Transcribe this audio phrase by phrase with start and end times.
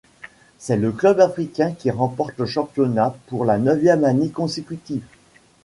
[0.57, 5.03] C’est le Club africain qui remporte le championnat pour la neuvième année consécutive.